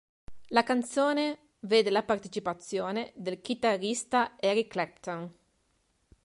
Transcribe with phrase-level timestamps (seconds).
[0.47, 5.31] La canzone vede la partecipazione del chitarrista Eric Clapton.